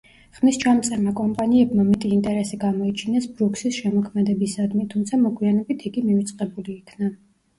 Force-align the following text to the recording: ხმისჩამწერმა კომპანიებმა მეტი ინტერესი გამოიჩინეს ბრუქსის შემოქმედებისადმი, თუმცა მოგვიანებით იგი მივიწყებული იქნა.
ხმისჩამწერმა 0.35 1.11
კომპანიებმა 1.17 1.83
მეტი 1.89 2.09
ინტერესი 2.15 2.57
გამოიჩინეს 2.63 3.27
ბრუქსის 3.35 3.77
შემოქმედებისადმი, 3.81 4.85
თუმცა 4.95 5.19
მოგვიანებით 5.27 5.87
იგი 5.91 6.03
მივიწყებული 6.09 6.75
იქნა. 6.79 7.11